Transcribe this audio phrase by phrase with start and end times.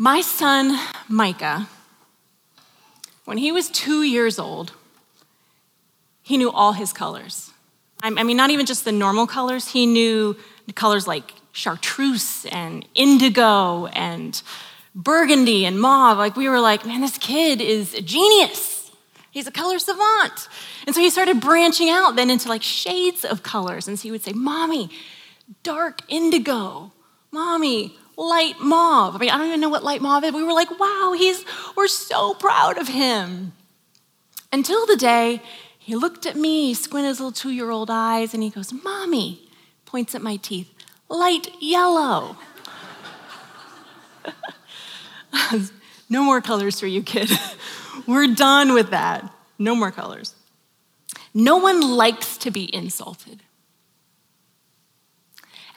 [0.00, 1.68] My son, Micah,
[3.24, 4.72] when he was two years old,
[6.22, 7.50] he knew all his colors.
[8.00, 10.36] I mean, not even just the normal colors, he knew
[10.76, 14.40] colors like chartreuse and indigo and
[14.94, 16.16] burgundy and mauve.
[16.16, 18.92] Like, we were like, man, this kid is a genius.
[19.32, 20.48] He's a color savant.
[20.86, 23.88] And so he started branching out then into like shades of colors.
[23.88, 24.90] And so he would say, Mommy,
[25.64, 26.92] dark indigo.
[27.32, 29.14] Mommy, light mauve.
[29.14, 30.32] I mean, I don't even know what light mauve is.
[30.34, 31.44] We were like, wow, he's,
[31.76, 33.52] we're so proud of him.
[34.52, 35.40] Until the day
[35.78, 39.48] he looked at me, squinted his little two year old eyes, and he goes, Mommy,
[39.86, 40.70] points at my teeth,
[41.08, 42.36] light yellow.
[46.10, 47.30] no more colors for you, kid.
[48.06, 49.32] We're done with that.
[49.58, 50.34] No more colors.
[51.32, 53.42] No one likes to be insulted.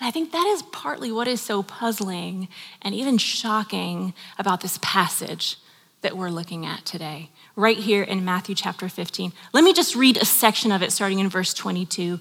[0.02, 2.48] And I think that is partly what is so puzzling
[2.82, 5.58] and even shocking about this passage
[6.02, 9.32] that we're looking at today right here in Matthew chapter 15.
[9.54, 12.20] Let me just read a section of it starting in verse 22.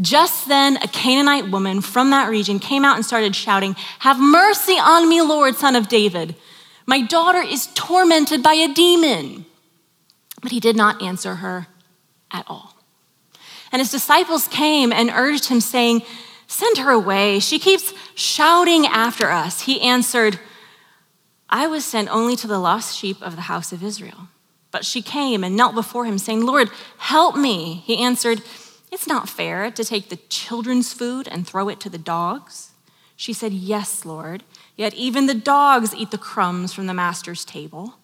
[0.00, 4.78] Just then, a Canaanite woman from that region came out and started shouting, Have mercy
[4.78, 6.36] on me, Lord, son of David.
[6.86, 9.44] My daughter is tormented by a demon.
[10.40, 11.66] But he did not answer her
[12.30, 12.76] at all.
[13.70, 16.00] And his disciples came and urged him, saying,
[16.50, 17.38] Send her away.
[17.38, 19.62] She keeps shouting after us.
[19.62, 20.40] He answered,
[21.48, 24.26] I was sent only to the lost sheep of the house of Israel.
[24.72, 27.84] But she came and knelt before him, saying, Lord, help me.
[27.86, 28.42] He answered,
[28.90, 32.72] It's not fair to take the children's food and throw it to the dogs.
[33.14, 34.42] She said, Yes, Lord.
[34.74, 37.94] Yet even the dogs eat the crumbs from the master's table.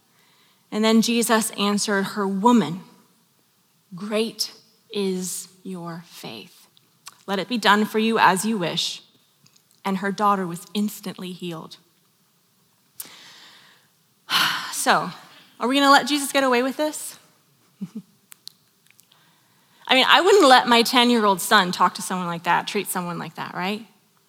[0.70, 2.83] And then Jesus answered her, Woman,
[3.92, 4.53] great
[4.88, 6.55] is your faith.
[7.27, 9.02] Let it be done for you as you wish.
[9.84, 11.77] And her daughter was instantly healed.
[14.72, 15.10] So,
[15.58, 17.19] are we going to let Jesus get away with this?
[19.88, 22.69] I mean, I wouldn't let my 10 year old son talk to someone like that,
[22.69, 23.84] treat someone like that, right?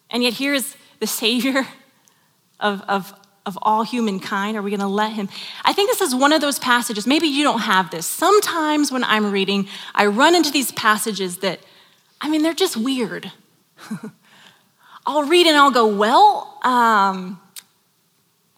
[0.09, 1.67] And yet, here's the Savior
[2.59, 3.13] of, of,
[3.45, 4.57] of all humankind.
[4.57, 5.29] Are we going to let him?
[5.63, 7.05] I think this is one of those passages.
[7.05, 8.07] Maybe you don't have this.
[8.07, 11.59] Sometimes when I'm reading, I run into these passages that,
[12.19, 13.31] I mean, they're just weird.
[15.05, 17.39] I'll read and I'll go, well, um,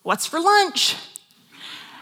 [0.03, 0.95] what's for lunch?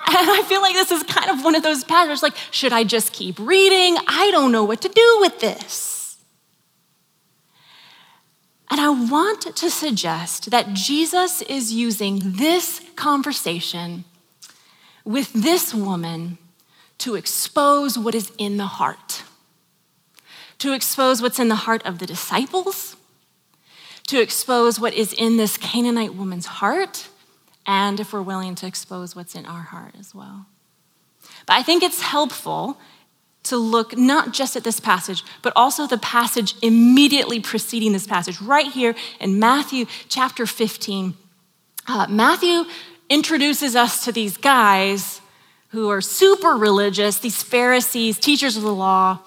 [0.10, 2.86] And I feel like this is kind of one of those passages like, should I
[2.86, 3.98] just keep reading?
[4.08, 5.98] I don't know what to do with this.
[8.72, 14.06] And I want to suggest that Jesus is using this conversation
[15.04, 16.38] with this woman
[17.00, 19.24] to expose what is in the heart,
[20.60, 22.96] to expose what's in the heart of the disciples,
[24.08, 27.10] to expose what is in this Canaanite woman's heart
[27.66, 30.46] and if we're willing to expose what's in our heart as well.
[31.46, 32.80] But I think it's helpful
[33.44, 38.42] to look not just at this passage, but also the passage immediately preceding this passage,
[38.42, 41.14] right here in Matthew chapter 15.
[41.88, 42.66] Uh, Matthew
[43.10, 45.22] introduces us to these guys
[45.70, 49.20] who are super religious, these Pharisees, teachers of the law,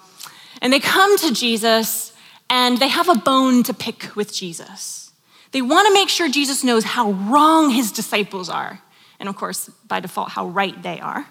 [0.61, 2.13] and they come to Jesus
[2.49, 5.11] and they have a bone to pick with Jesus.
[5.51, 8.81] They want to make sure Jesus knows how wrong his disciples are.
[9.19, 11.25] And of course, by default, how right they are.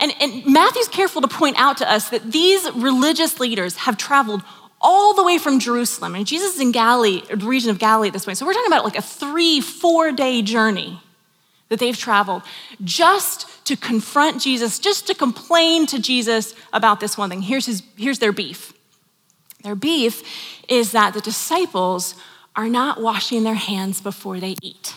[0.00, 4.42] And, and Matthew's careful to point out to us that these religious leaders have traveled
[4.80, 6.14] all the way from Jerusalem.
[6.14, 8.38] And Jesus is in Galilee, the region of Galilee at this point.
[8.38, 11.00] So we're talking about like a three, four day journey
[11.68, 12.42] that they've traveled
[12.82, 17.42] just to confront Jesus, just to complain to Jesus about this one thing.
[17.42, 18.72] Here's, his, here's their beef.
[19.62, 20.22] Their beef
[20.68, 22.14] is that the disciples
[22.56, 24.94] are not washing their hands before they eat.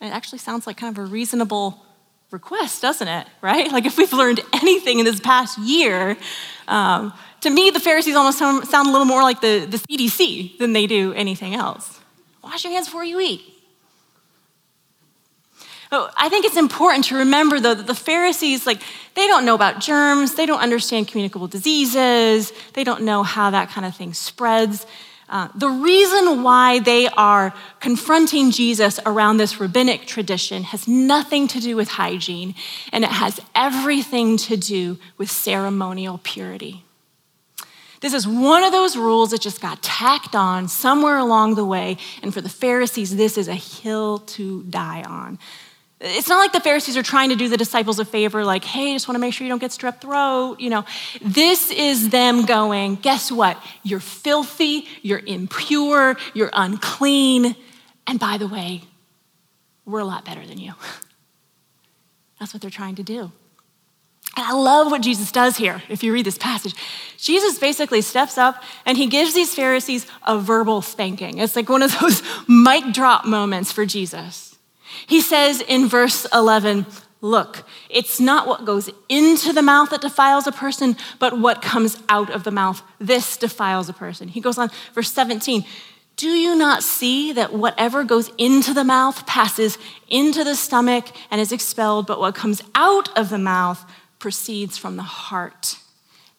[0.00, 1.84] it actually sounds like kind of a reasonable
[2.30, 3.26] request, doesn't it?
[3.40, 3.70] Right?
[3.70, 6.16] Like if we've learned anything in this past year,
[6.66, 10.58] um, to me, the Pharisees almost sound, sound a little more like the, the CDC
[10.58, 12.00] than they do anything else.
[12.42, 13.51] Wash your hands before you eat.
[15.92, 18.80] I think it's important to remember, though, that the Pharisees, like,
[19.14, 23.68] they don't know about germs, they don't understand communicable diseases, they don't know how that
[23.68, 24.86] kind of thing spreads.
[25.28, 31.60] Uh, the reason why they are confronting Jesus around this rabbinic tradition has nothing to
[31.60, 32.54] do with hygiene,
[32.90, 36.84] and it has everything to do with ceremonial purity.
[38.00, 41.98] This is one of those rules that just got tacked on somewhere along the way,
[42.22, 45.38] and for the Pharisees, this is a hill to die on.
[46.04, 48.92] It's not like the Pharisees are trying to do the disciples a favor, like, hey,
[48.92, 50.58] just want to make sure you don't get strep throat.
[50.58, 50.84] You know,
[51.20, 53.62] this is them going, guess what?
[53.84, 57.54] You're filthy, you're impure, you're unclean.
[58.08, 58.82] And by the way,
[59.84, 60.72] we're a lot better than you.
[62.40, 63.30] That's what they're trying to do.
[64.36, 66.74] And I love what Jesus does here if you read this passage.
[67.16, 71.38] Jesus basically steps up and he gives these Pharisees a verbal spanking.
[71.38, 74.51] It's like one of those mic drop moments for Jesus.
[75.06, 76.86] He says in verse 11,
[77.20, 81.96] Look, it's not what goes into the mouth that defiles a person, but what comes
[82.08, 82.82] out of the mouth.
[82.98, 84.26] This defiles a person.
[84.26, 85.64] He goes on, verse 17.
[86.16, 89.78] Do you not see that whatever goes into the mouth passes
[90.08, 93.84] into the stomach and is expelled, but what comes out of the mouth
[94.18, 95.78] proceeds from the heart?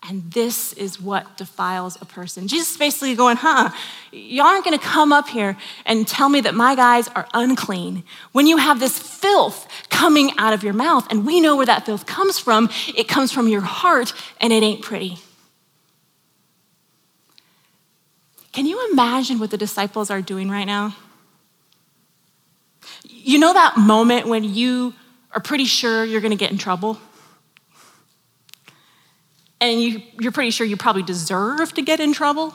[0.10, 2.50] And this is what defiles a person.
[2.50, 3.70] Jesus is basically going, huh,
[4.12, 5.56] y'all aren't gonna come up here
[5.86, 8.04] and tell me that my guys are unclean
[8.34, 11.08] when you have this filth coming out of your mouth.
[11.10, 12.70] And we know where that filth comes from.
[12.98, 15.20] It comes from your heart, and it ain't pretty.
[18.52, 20.96] Can you imagine what the disciples are doing right now?
[23.08, 24.94] You know that moment when you
[25.32, 27.00] are pretty sure you're gonna get in trouble?
[29.70, 32.54] And you, you're pretty sure you probably deserve to get in trouble.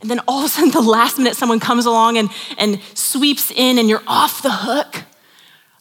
[0.00, 2.28] And then all of a sudden, the last minute, someone comes along and,
[2.58, 5.04] and sweeps in, and you're off the hook.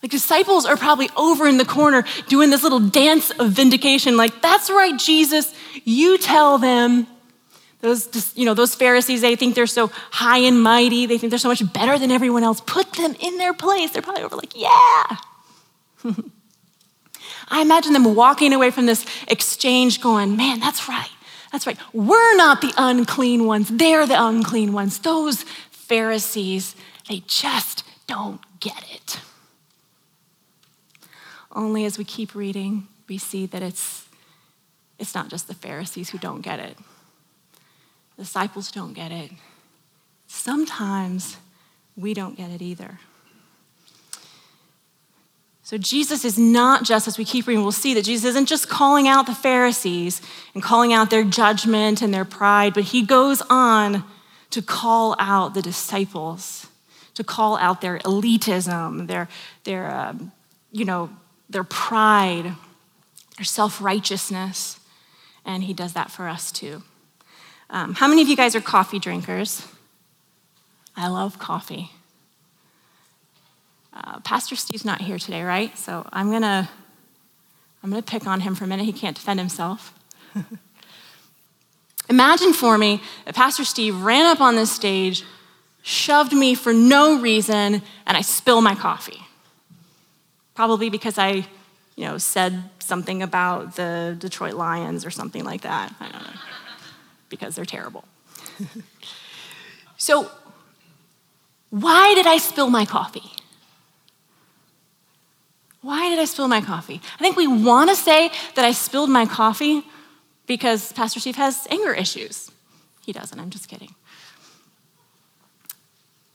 [0.04, 4.42] Like disciples are probably over in the corner doing this little dance of vindication, like,
[4.42, 7.08] that's right, Jesus, you tell them.
[7.82, 11.08] Those, you know, those Pharisees, they think they're so high and mighty.
[11.08, 12.62] They think they're so much better than everyone else.
[12.62, 13.90] Put them in their place.
[13.90, 15.18] They're probably over like, yeah.
[17.52, 21.10] I imagine them walking away from this exchange going, man, that's right.
[21.52, 21.78] That's right.
[21.92, 23.68] We're not the unclean ones.
[23.70, 25.00] They're the unclean ones.
[25.00, 26.78] Those Pharisees,
[27.10, 29.20] they just don't get it.
[31.52, 34.08] Only as we keep reading, we see that it's,
[34.98, 36.78] it's not just the Pharisees who don't get it.
[38.16, 39.32] The disciples don't get it.
[40.28, 41.36] Sometimes
[41.98, 43.00] we don't get it either.
[45.72, 48.68] So Jesus is not just, as we keep reading, we'll see that Jesus isn't just
[48.68, 50.22] calling out the Pharisees
[50.54, 54.04] and calling out their judgment and their pride, but he goes on
[54.50, 56.68] to call out the disciples,
[57.14, 59.30] to call out their elitism, their,
[59.64, 60.34] their um,
[60.74, 61.10] you know,
[61.50, 62.54] their pride,
[63.38, 64.78] their self-righteousness.
[65.46, 66.84] And he does that for us too.
[67.70, 69.66] Um, how many of you guys are coffee drinkers?
[70.98, 71.92] I love coffee.
[73.94, 75.78] Uh, Pastor Steve's not here today, right?
[75.78, 76.70] So I'm gonna
[77.84, 78.86] I'm gonna pick on him for a minute.
[78.86, 79.94] He can't defend himself.
[82.10, 85.24] Imagine for me that Pastor Steve ran up on this stage,
[85.82, 89.22] shoved me for no reason, and I spill my coffee.
[90.56, 91.48] Probably because I,
[91.96, 95.94] you know, said something about the Detroit Lions or something like that.
[96.00, 96.40] I don't know.
[97.30, 98.04] because they're terrible.
[99.98, 100.30] so,
[101.70, 103.32] why did I spill my coffee?
[105.82, 107.02] Why did I spill my coffee?
[107.16, 109.84] I think we want to say that I spilled my coffee
[110.46, 112.52] because Pastor Steve has anger issues.
[113.06, 113.96] He doesn't, I'm just kidding.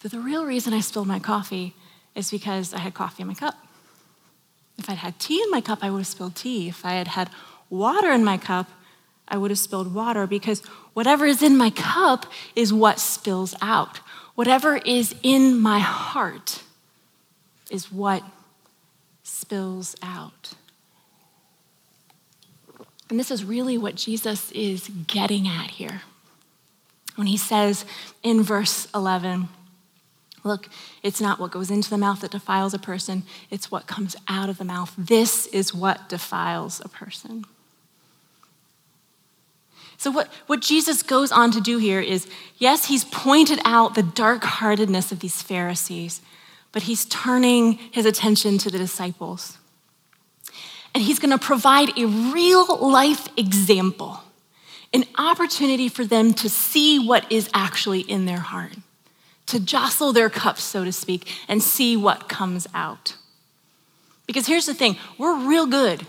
[0.02, 1.74] But the real reason I spilled my coffee
[2.14, 3.54] is because I had coffee in my cup.
[4.78, 6.68] If I'd had tea in my cup, I would have spilled tea.
[6.68, 7.30] If I had had
[7.70, 8.68] water in my cup,
[9.28, 10.60] I would have spilled water because
[10.92, 13.98] whatever is in my cup is what spills out.
[14.34, 16.62] Whatever is in my heart
[17.70, 18.22] is what
[19.26, 20.52] spills out.
[23.10, 26.02] And this is really what Jesus is getting at here.
[27.16, 27.84] When he says
[28.22, 29.48] in verse 11,
[30.44, 30.68] Look,
[31.02, 34.48] it's not what goes into the mouth that defiles a person, it's what comes out
[34.48, 34.94] of the mouth.
[34.96, 37.44] This is what defiles a person.
[39.98, 42.28] So, what, what Jesus goes on to do here is
[42.58, 46.20] yes, he's pointed out the dark heartedness of these Pharisees,
[46.76, 49.56] but he's turning his attention to the disciples.
[50.94, 54.20] And he's going to provide a real life example,
[54.92, 58.74] an opportunity for them to see what is actually in their heart,
[59.46, 63.16] to jostle their cups, so to speak, and see what comes out.
[64.26, 66.06] Because here's the thing we're real good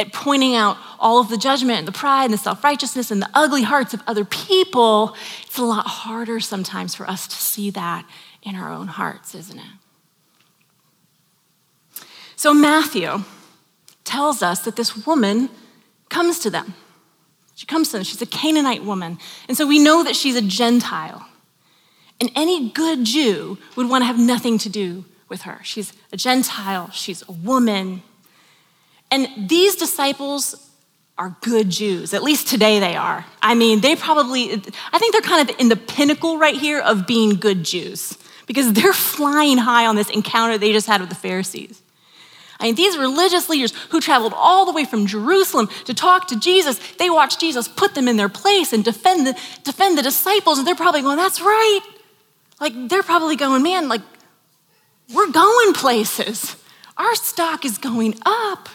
[0.00, 3.22] at pointing out all of the judgment and the pride and the self righteousness and
[3.22, 5.14] the ugly hearts of other people.
[5.46, 8.04] It's a lot harder sometimes for us to see that
[8.42, 9.64] in our own hearts, isn't it?
[12.38, 13.24] So Matthew
[14.04, 15.50] tells us that this woman
[16.08, 16.74] comes to them.
[17.56, 18.04] She comes to them.
[18.04, 19.18] She's a Canaanite woman.
[19.48, 21.26] And so we know that she's a Gentile.
[22.20, 25.58] And any good Jew would want to have nothing to do with her.
[25.64, 28.04] She's a Gentile, she's a woman.
[29.10, 30.70] And these disciples
[31.18, 32.14] are good Jews.
[32.14, 33.26] At least today they are.
[33.42, 34.52] I mean, they probably,
[34.92, 38.16] I think they're kind of in the pinnacle right here of being good Jews
[38.46, 41.82] because they're flying high on this encounter they just had with the Pharisees.
[42.60, 46.40] I mean, these religious leaders who traveled all the way from Jerusalem to talk to
[46.40, 50.58] Jesus, they watched Jesus put them in their place and defend the, defend the disciples,
[50.58, 51.80] and they're probably going, That's right.
[52.60, 54.02] Like, they're probably going, Man, like,
[55.14, 56.56] we're going places.
[56.96, 58.68] Our stock is going up.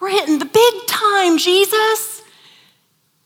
[0.00, 2.22] We're hitting the big time, Jesus.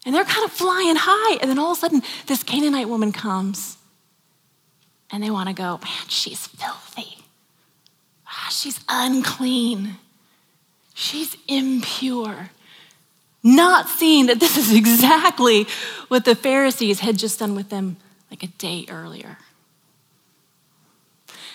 [0.05, 1.39] And they're kind of flying high.
[1.41, 3.79] And then all of a sudden, this Canaanite woman comes
[5.11, 7.26] and they want to go, Man, she's filthy.
[8.51, 9.97] She's unclean.
[10.95, 12.51] She's impure.
[13.43, 15.67] Not seeing that this is exactly
[16.09, 17.97] what the Pharisees had just done with them
[18.31, 19.39] like a day earlier.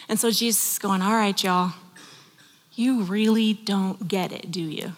[0.07, 1.73] And so Jesus is going, All right, y'all,
[2.73, 4.93] you really don't get it, do you?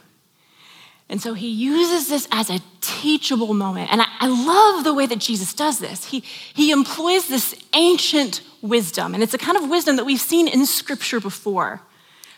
[1.09, 3.91] And so he uses this as a teachable moment.
[3.91, 6.05] And I, I, love the way that Jesus does this.
[6.05, 10.47] He, he employs this ancient wisdom, and it's a kind of wisdom that we've seen
[10.47, 11.81] in scripture before.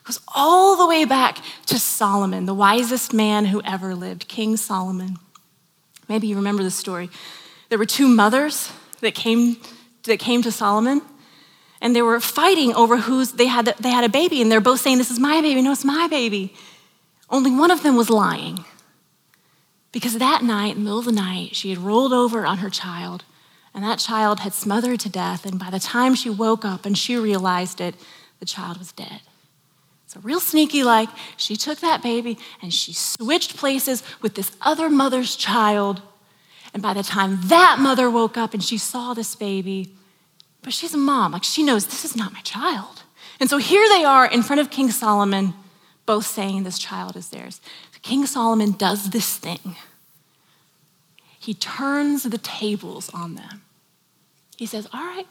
[0.02, 4.58] It goes all the way back to Solomon, the wisest man who ever lived, King
[4.58, 5.20] Solomon.
[6.10, 7.10] Maybe you remember the story.
[7.70, 9.58] There were two mothers that came,
[10.04, 11.02] that came to Solomon,
[11.82, 14.82] and they were fighting over whose they had, they had a baby, and they're both
[14.82, 16.54] saying, This is my baby, no, it's my baby.
[17.30, 18.66] Only one of them was lying.
[19.92, 22.70] Because that night, in the middle of the night, she had rolled over on her
[22.70, 23.24] child,
[23.74, 25.46] and that child had smothered to death.
[25.46, 27.96] And by the time she woke up and she realized it,
[28.40, 29.22] the child was dead.
[30.08, 34.90] So, real sneaky like, she took that baby and she switched places with this other
[34.90, 36.02] mother's child.
[36.74, 39.94] And by the time that mother woke up and she saw this baby,
[40.62, 43.04] but she's a mom, like she knows this is not my child.
[43.40, 45.54] And so here they are in front of King Solomon
[46.06, 47.62] both saying this child is theirs.
[48.02, 49.76] King Solomon does this thing.
[51.40, 53.62] He turns the tables on them.
[54.58, 55.28] He says, All right,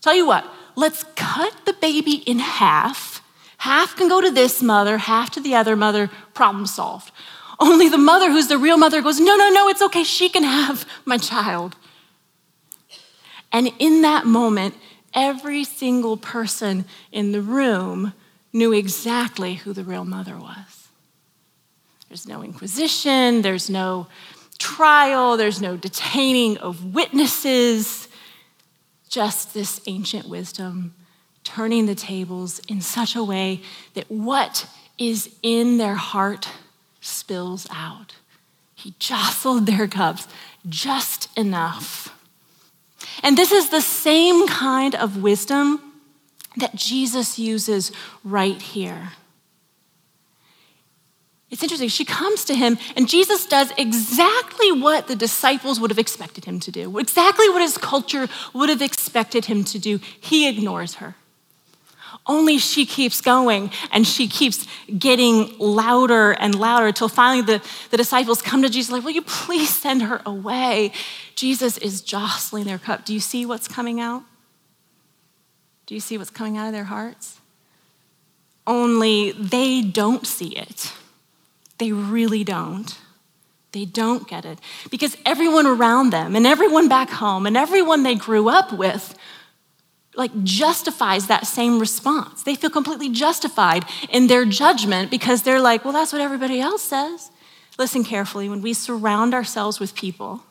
[0.00, 3.22] tell you what, let's cut the baby in half.
[3.58, 7.12] Half can go to this mother, half to the other mother, problem solved.
[7.60, 10.42] Only the mother, who's the real mother, goes, No, no, no, it's okay, she can
[10.42, 11.76] have my child.
[13.52, 14.74] And in that moment,
[15.14, 18.14] every single person in the room
[18.52, 20.88] knew exactly who the real mother was.
[22.08, 24.06] There's no inquisition, there's no
[24.58, 28.08] trial, there's no detaining of witnesses,
[29.08, 30.94] just this ancient wisdom
[31.44, 33.60] turning the tables in such a way
[33.94, 34.68] that what
[34.98, 36.48] is in their heart
[37.00, 38.14] spills out.
[38.74, 40.28] He jostled their cups
[40.68, 42.16] just enough.
[43.22, 45.91] And this is the same kind of wisdom
[46.56, 47.92] that Jesus uses
[48.24, 49.12] right here.
[51.50, 51.90] It's interesting.
[51.90, 56.58] She comes to him, and Jesus does exactly what the disciples would have expected him
[56.60, 60.00] to do, exactly what his culture would have expected him to do.
[60.18, 61.14] He ignores her.
[62.24, 64.66] Only she keeps going and she keeps
[64.96, 69.22] getting louder and louder until finally the, the disciples come to Jesus, like, Will you
[69.22, 70.92] please send her away?
[71.34, 73.04] Jesus is jostling their cup.
[73.04, 74.22] Do you see what's coming out?
[75.92, 77.38] Do you see what's coming out of their hearts?
[78.66, 80.90] Only they don't see it.
[81.76, 82.98] They really don't.
[83.72, 84.58] They don't get it.
[84.90, 89.14] Because everyone around them and everyone back home and everyone they grew up with
[90.14, 92.42] like justifies that same response.
[92.42, 96.80] They feel completely justified in their judgment because they're like, well, that's what everybody else
[96.80, 97.30] says.
[97.78, 98.48] Listen carefully.
[98.48, 100.42] When we surround ourselves with people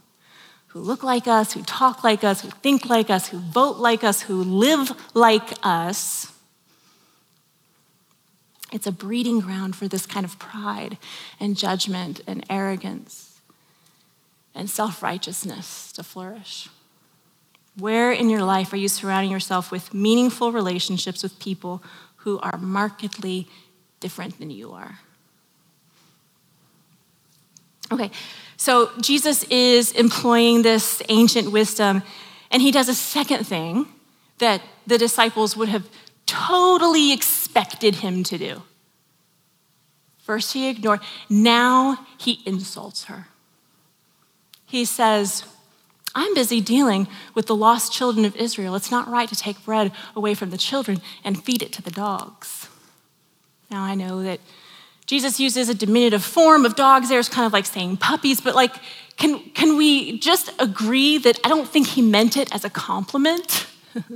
[0.71, 4.05] who look like us, who talk like us, who think like us, who vote like
[4.05, 6.31] us, who live like us.
[8.71, 10.97] It's a breeding ground for this kind of pride
[11.41, 13.41] and judgment and arrogance
[14.55, 16.69] and self righteousness to flourish.
[17.77, 21.83] Where in your life are you surrounding yourself with meaningful relationships with people
[22.17, 23.49] who are markedly
[23.99, 24.99] different than you are?
[27.91, 28.09] Okay,
[28.55, 32.03] so Jesus is employing this ancient wisdom,
[32.49, 33.87] and he does a second thing
[34.37, 35.87] that the disciples would have
[36.25, 38.61] totally expected him to do.
[40.19, 43.27] First, he ignored, now he insults her.
[44.65, 45.43] He says,
[46.15, 48.75] I'm busy dealing with the lost children of Israel.
[48.75, 51.91] It's not right to take bread away from the children and feed it to the
[51.91, 52.69] dogs.
[53.69, 54.39] Now, I know that
[55.05, 57.19] Jesus uses a diminutive form of dogs there.
[57.19, 58.73] It's kind of like saying puppies, but like,
[59.17, 63.67] can, can we just agree that I don't think he meant it as a compliment?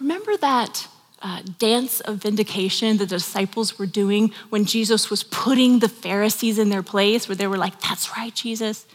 [0.00, 0.86] Remember that
[1.20, 6.68] uh, dance of vindication the disciples were doing when Jesus was putting the Pharisees in
[6.68, 8.86] their place, where they were like, That's right, Jesus.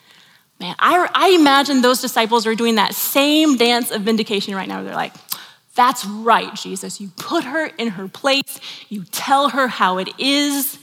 [0.59, 4.83] Man, I, I imagine those disciples are doing that same dance of vindication right now.
[4.83, 5.13] They're like,
[5.75, 7.01] that's right, Jesus.
[7.01, 10.77] You put her in her place, you tell her how it is.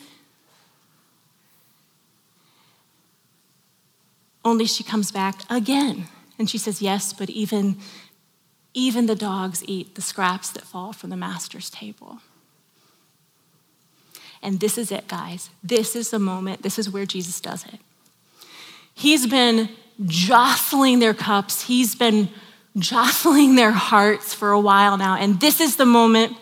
[4.45, 6.07] Only she comes back again.
[6.39, 7.77] And she says, Yes, but even,
[8.75, 12.19] even the dogs eat the scraps that fall from the master's table.
[14.43, 15.51] And this is it, guys.
[15.63, 16.63] This is the moment.
[16.63, 17.79] This is where Jesus does it.
[18.95, 19.69] He's been
[20.07, 22.31] jostling their cups, he's been
[22.79, 25.17] jostling their hearts for a while now.
[25.17, 26.37] And this is the moment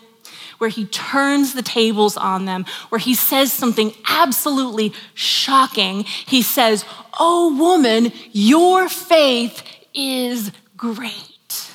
[0.58, 6.04] where he turns the tables on them, where he says something absolutely shocking.
[6.04, 6.84] He says,
[7.18, 9.62] Oh, woman, your faith
[9.94, 11.72] is great.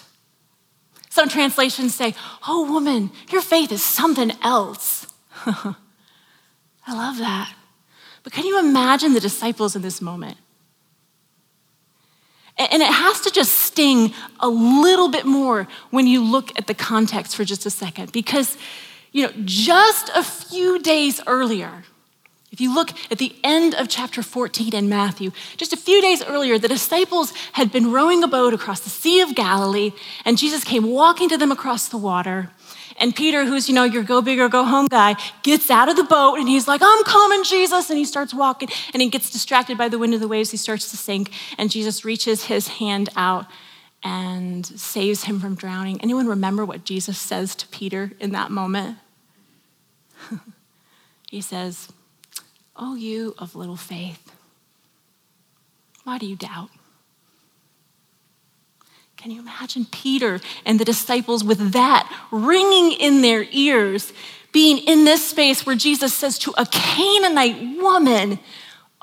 [1.09, 2.13] Some translations say,
[2.47, 5.07] Oh, woman, your faith is something else.
[5.45, 5.75] I
[6.87, 7.53] love that.
[8.23, 10.37] But can you imagine the disciples in this moment?
[12.57, 16.75] And it has to just sting a little bit more when you look at the
[16.75, 18.11] context for just a second.
[18.11, 18.57] Because,
[19.11, 21.83] you know, just a few days earlier,
[22.51, 26.23] if you look at the end of chapter 14 in Matthew, just a few days
[26.23, 29.91] earlier, the disciples had been rowing a boat across the Sea of Galilee,
[30.23, 32.51] and Jesus came walking to them across the water.
[32.97, 35.95] And Peter, who's, you know, your go big or go home guy, gets out of
[35.95, 37.89] the boat and he's like, I'm coming, Jesus.
[37.89, 40.51] And he starts walking and he gets distracted by the wind of the waves.
[40.51, 41.31] He starts to sink.
[41.57, 43.45] And Jesus reaches his hand out
[44.03, 45.99] and saves him from drowning.
[46.01, 48.97] Anyone remember what Jesus says to Peter in that moment?
[51.29, 51.89] he says,
[52.75, 54.31] Oh, you of little faith,
[56.03, 56.69] why do you doubt?
[59.23, 64.11] Can you imagine Peter and the disciples with that ringing in their ears,
[64.51, 68.37] being in this space where Jesus says to a Canaanite woman,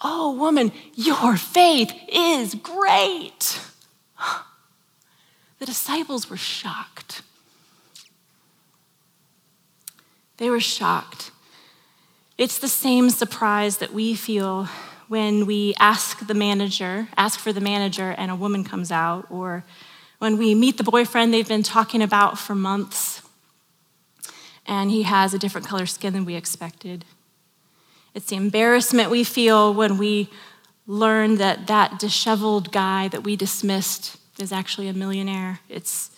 [0.03, 3.61] Oh, woman, your faith is great.
[5.59, 7.23] The disciples were shocked.
[10.37, 11.31] They were shocked.
[12.37, 14.69] It's the same surprise that we feel
[15.09, 19.65] when we ask the manager, ask for the manager, and a woman comes out, or
[20.21, 23.23] when we meet the boyfriend they've been talking about for months,
[24.67, 27.07] and he has a different color skin than we expected.
[28.15, 30.29] It's the embarrassment we feel when we
[30.87, 35.61] learn that that disheveled guy that we dismissed is actually a millionaire.
[35.71, 36.11] It's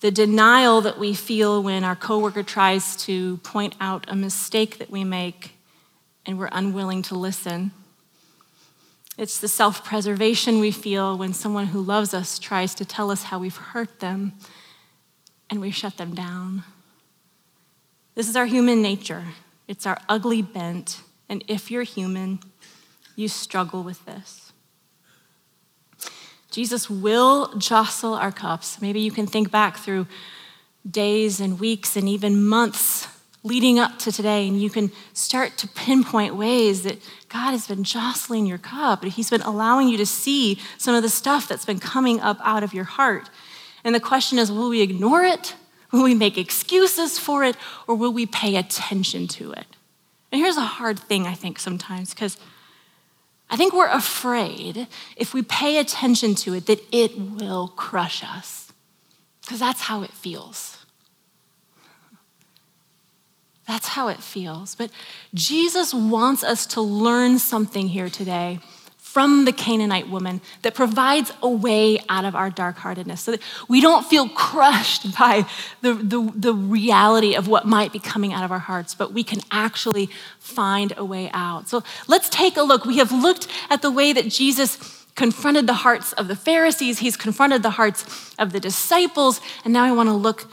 [0.00, 4.90] the denial that we feel when our coworker tries to point out a mistake that
[4.90, 5.52] we make
[6.24, 7.72] and we're unwilling to listen.
[9.16, 13.24] It's the self preservation we feel when someone who loves us tries to tell us
[13.24, 14.32] how we've hurt them
[15.48, 16.64] and we shut them down.
[18.14, 19.24] This is our human nature,
[19.68, 21.00] it's our ugly bent.
[21.28, 22.40] And if you're human,
[23.16, 24.52] you struggle with this.
[26.50, 28.80] Jesus will jostle our cups.
[28.80, 30.06] Maybe you can think back through
[30.88, 33.08] days and weeks and even months
[33.44, 37.84] leading up to today, and you can start to pinpoint ways that God has been
[37.84, 39.04] jostling your cup.
[39.04, 42.62] He's been allowing you to see some of the stuff that's been coming up out
[42.62, 43.28] of your heart.
[43.84, 45.54] And the question is will we ignore it?
[45.92, 47.56] Will we make excuses for it?
[47.86, 49.66] Or will we pay attention to it?
[50.32, 52.38] And here's a hard thing, I think, sometimes, because
[53.50, 58.72] I think we're afraid if we pay attention to it that it will crush us,
[59.42, 60.83] because that's how it feels.
[63.66, 64.74] That's how it feels.
[64.74, 64.90] But
[65.32, 68.60] Jesus wants us to learn something here today
[69.14, 73.40] from the Canaanite woman that provides a way out of our dark heartedness so that
[73.68, 75.46] we don't feel crushed by
[75.82, 79.22] the, the, the, reality of what might be coming out of our hearts, but we
[79.22, 81.68] can actually find a way out.
[81.68, 82.84] So let's take a look.
[82.84, 87.16] We have looked at the way that Jesus confronted the hearts of the Pharisees, he's
[87.16, 90.48] confronted the hearts of the disciples, and now I want to look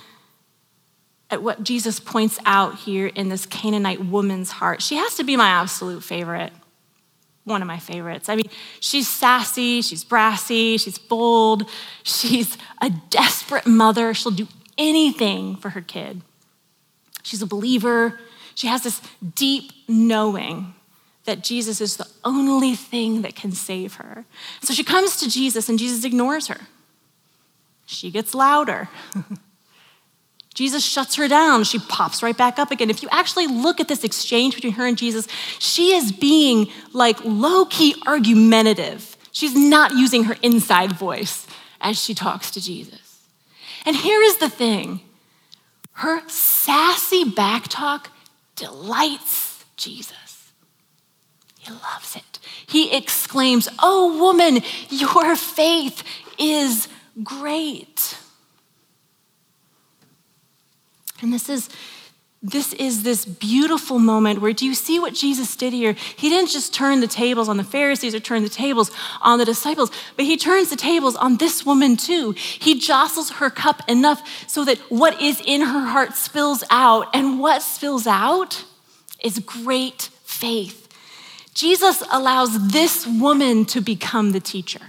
[1.32, 4.82] at what Jesus points out here in this Canaanite woman's heart.
[4.82, 6.52] She has to be my absolute favorite,
[7.46, 8.28] one of my favorites.
[8.28, 8.50] I mean,
[8.82, 11.68] she's sassy, she's brassy, she's bold,
[12.04, 14.14] she's a desperate mother.
[14.14, 16.22] She'll do anything for her kid.
[17.24, 18.20] She's a believer.
[18.54, 19.02] She has this
[19.36, 20.74] deep knowing
[21.26, 24.26] that Jesus is the only thing that can save her.
[24.62, 26.60] So she comes to Jesus, and Jesus ignores her.
[27.86, 28.90] She gets louder.
[30.54, 31.64] Jesus shuts her down.
[31.64, 32.90] She pops right back up again.
[32.90, 35.28] If you actually look at this exchange between her and Jesus,
[35.60, 39.16] she is being like low key argumentative.
[39.32, 41.48] She's not using her inside voice
[41.80, 43.26] as she talks to Jesus.
[43.86, 45.02] And here is the thing
[45.94, 48.10] her sassy back talk
[48.56, 50.52] delights Jesus.
[51.60, 52.40] He loves it.
[52.68, 56.04] He exclaims, Oh, woman, your faith
[56.38, 56.88] is
[57.24, 58.18] great.
[61.22, 61.70] And this is
[62.44, 65.94] this is this beautiful moment where do you see what Jesus did here?
[66.16, 68.90] He didn't just turn the tables on the Pharisees or turn the tables
[69.22, 72.32] on the disciples, but he turns the tables on this woman too.
[72.32, 77.16] He jostles her cup enough so that what is in her heart spills out.
[77.16, 78.66] And what spills out
[79.24, 80.88] is great faith.
[81.54, 84.82] Jesus allows this woman to become the teacher.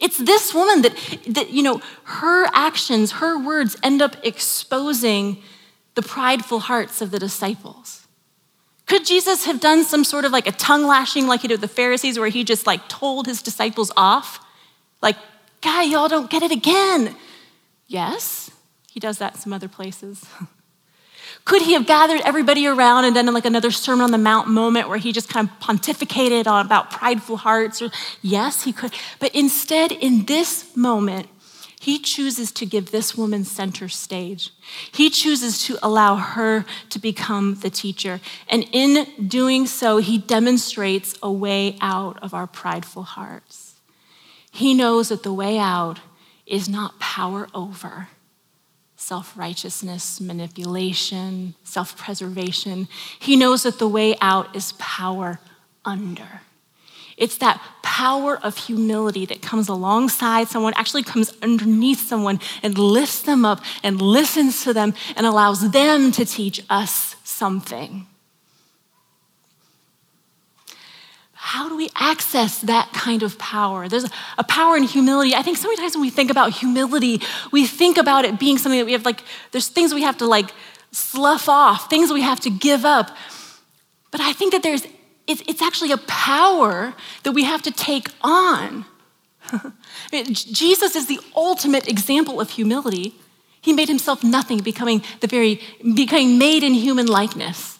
[0.00, 0.96] It's this woman that,
[1.28, 5.42] that you know, her actions, her words end up exposing
[5.98, 8.06] the prideful hearts of the disciples.
[8.86, 11.68] Could Jesus have done some sort of like a tongue lashing like he did with
[11.68, 14.38] the Pharisees, where he just like told his disciples off?
[15.02, 15.16] Like,
[15.60, 17.16] guy, y'all don't get it again.
[17.88, 18.52] Yes,
[18.92, 20.24] he does that in some other places.
[21.44, 24.88] Could he have gathered everybody around and done like another Sermon on the Mount moment
[24.88, 27.82] where he just kind of pontificated on about prideful hearts?
[27.82, 27.90] Or,
[28.22, 28.92] yes, he could.
[29.18, 31.28] But instead, in this moment,
[31.88, 34.50] he chooses to give this woman center stage.
[34.92, 38.20] He chooses to allow her to become the teacher.
[38.46, 43.76] And in doing so, he demonstrates a way out of our prideful hearts.
[44.50, 46.00] He knows that the way out
[46.44, 48.08] is not power over
[48.96, 52.86] self righteousness, manipulation, self preservation.
[53.18, 55.40] He knows that the way out is power
[55.86, 56.42] under.
[57.18, 63.22] It's that power of humility that comes alongside someone, actually comes underneath someone and lifts
[63.22, 68.06] them up and listens to them and allows them to teach us something.
[71.32, 73.88] How do we access that kind of power?
[73.88, 75.34] There's a power in humility.
[75.34, 78.86] I think sometimes when we think about humility, we think about it being something that
[78.86, 80.50] we have like, there's things we have to like
[80.92, 83.16] slough off, things we have to give up.
[84.12, 84.86] But I think that there's
[85.28, 88.86] it's actually a power that we have to take on.
[90.32, 93.14] Jesus is the ultimate example of humility.
[93.60, 95.60] He made himself nothing, becoming the very
[95.94, 97.78] becoming made in human likeness,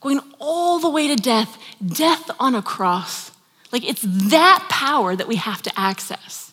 [0.00, 3.32] going all the way to death, death on a cross.
[3.72, 6.52] Like it's that power that we have to access.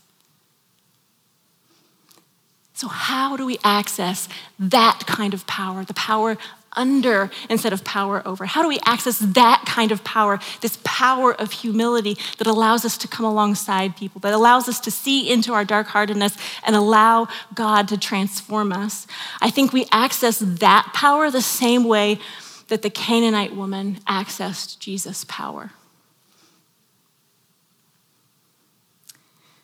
[2.73, 4.27] So, how do we access
[4.57, 6.35] that kind of power, the power
[6.73, 8.45] under instead of power over?
[8.45, 12.97] How do we access that kind of power, this power of humility that allows us
[12.99, 17.27] to come alongside people, that allows us to see into our dark heartedness and allow
[17.53, 19.07] God to transform us?
[19.41, 22.19] I think we access that power the same way
[22.67, 25.71] that the Canaanite woman accessed Jesus' power.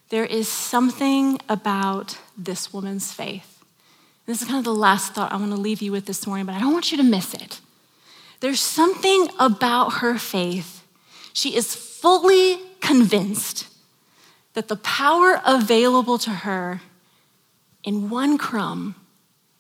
[0.10, 3.57] There is something about this woman's faith
[4.28, 6.46] this is kind of the last thought I want to leave you with this morning,
[6.46, 7.62] but I don't want you to miss it.
[8.42, 10.86] There's something about her faith.
[11.34, 13.68] She is fully convinced
[14.54, 16.82] that the power available to her
[17.84, 18.96] in one crumb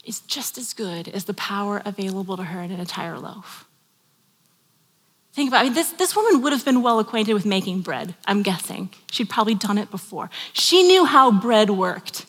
[0.03, 3.65] is just as good as the power available to her in an entire loaf.
[5.34, 5.60] Think about it.
[5.60, 8.89] I mean, this, this woman would have been well acquainted with making bread, I'm guessing.
[9.12, 10.30] She'd probably done it before.
[10.51, 12.25] She knew how bread worked.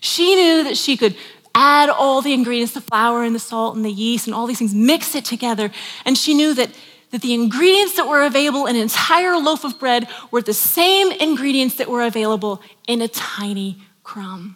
[0.00, 1.16] She knew that she could
[1.58, 4.60] add all the ingredients the flour and the salt and the yeast and all these
[4.60, 5.72] things, mix it together.
[6.04, 6.70] And she knew that,
[7.10, 11.10] that the ingredients that were available in an entire loaf of bread were the same
[11.10, 14.54] ingredients that were available in a tiny crumb.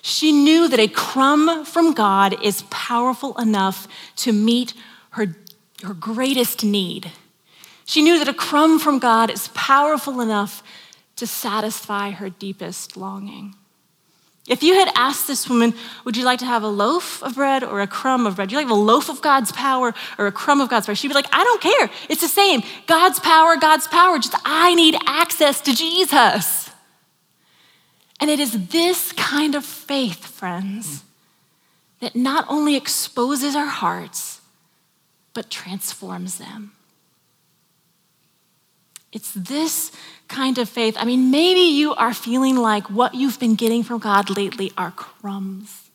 [0.00, 4.72] She knew that a crumb from God is powerful enough to meet
[5.10, 5.36] her,
[5.82, 7.12] her greatest need.
[7.84, 10.62] She knew that a crumb from God is powerful enough
[11.16, 13.54] to satisfy her deepest longing.
[14.48, 17.62] If you had asked this woman, would you like to have a loaf of bread
[17.62, 18.48] or a crumb of bread?
[18.48, 20.94] Do you like a loaf of God's power or a crumb of God's power?
[20.94, 21.90] She'd be like, I don't care.
[22.08, 22.62] It's the same.
[22.86, 24.18] God's power, God's power.
[24.18, 26.70] Just I need access to Jesus.
[28.20, 31.04] And it is this kind of faith, friends,
[32.00, 34.40] that not only exposes our hearts,
[35.34, 36.72] but transforms them.
[39.12, 39.90] It's this
[40.28, 40.96] kind of faith.
[40.98, 44.90] I mean, maybe you are feeling like what you've been getting from God lately are
[44.90, 45.90] crumbs.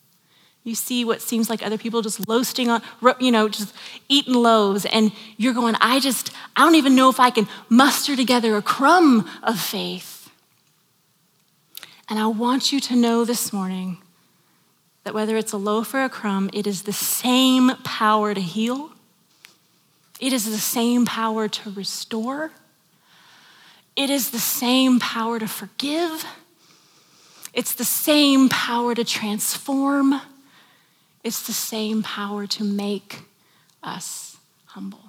[0.64, 2.82] You see what seems like other people just loasting on,
[3.20, 3.74] you know, just
[4.08, 8.16] eating loaves, and you're going, I just, I don't even know if I can muster
[8.16, 10.30] together a crumb of faith.
[12.08, 13.98] And I want you to know this morning
[15.04, 18.90] that whether it's a loaf or a crumb, it is the same power to heal,
[20.18, 22.52] it is the same power to restore
[23.96, 26.24] it is the same power to forgive,
[27.52, 30.20] it's the same power to transform,
[31.22, 33.22] it's the same power to make
[33.82, 35.03] us humble.